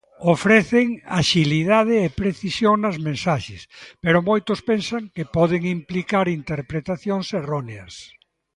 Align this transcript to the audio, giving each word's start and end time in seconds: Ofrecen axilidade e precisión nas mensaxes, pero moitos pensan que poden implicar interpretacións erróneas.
Ofrecen 0.33 0.87
axilidade 1.21 1.95
e 2.07 2.15
precisión 2.21 2.75
nas 2.83 2.97
mensaxes, 3.07 3.61
pero 4.03 4.25
moitos 4.29 4.59
pensan 4.71 5.03
que 5.15 5.29
poden 5.37 5.61
implicar 5.77 6.25
interpretacións 6.39 7.27
erróneas. 7.41 7.93